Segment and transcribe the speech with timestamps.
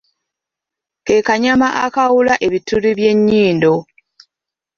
[1.05, 3.73] Ke kanyama akaawula ebituli by'enyindo.